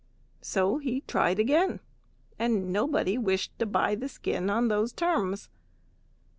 [0.41, 1.79] So he tried again,
[2.39, 5.47] and nobody wished to buy the skin on those terms.